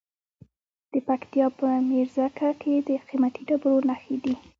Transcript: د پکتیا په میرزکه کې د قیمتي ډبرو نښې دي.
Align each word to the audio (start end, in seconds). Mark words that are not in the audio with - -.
د 0.93 0.95
پکتیا 1.07 1.45
په 1.59 1.67
میرزکه 1.89 2.49
کې 2.61 2.73
د 2.87 2.89
قیمتي 3.07 3.41
ډبرو 3.49 3.77
نښې 3.89 4.15
دي. 4.23 4.33